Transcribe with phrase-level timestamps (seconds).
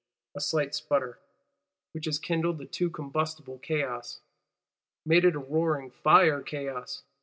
[0.35, 4.21] A slight sputter;—which has kindled the too combustible chaos;
[5.05, 7.03] made it a roaring fire chaos!